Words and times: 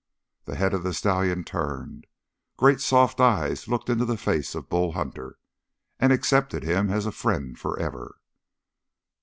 The 0.45 0.55
head 0.55 0.73
of 0.73 0.81
the 0.81 0.95
stallion 0.95 1.43
turned 1.43 2.07
great, 2.57 2.81
soft 2.81 3.19
eyes 3.21 3.67
looked 3.67 3.87
into 3.87 4.03
the 4.03 4.17
face 4.17 4.55
of 4.55 4.67
Bull 4.67 4.93
Hunter 4.93 5.37
and 5.99 6.11
accepted 6.11 6.63
him 6.63 6.89
as 6.89 7.05
a 7.05 7.11
friend 7.11 7.55
forever. 7.55 8.15